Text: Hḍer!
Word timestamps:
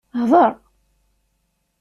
Hḍer! 0.21 0.51